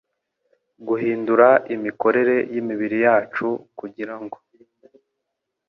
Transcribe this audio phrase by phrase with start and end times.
[0.87, 3.47] guhindura imikorere y’imibiri yacu,
[3.79, 4.37] kugira ngo